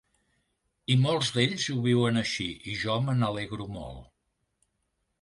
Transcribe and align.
I 0.93 0.95
molts 1.01 1.29
d’ells 1.35 1.67
ho 1.75 1.77
viuen 1.85 2.19
així, 2.23 2.49
i 2.75 2.81
jo 2.87 2.99
me 3.05 3.19
n’alegro 3.23 3.71
molt. 3.79 4.13